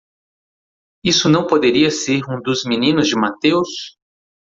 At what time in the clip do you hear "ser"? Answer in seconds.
1.91-2.21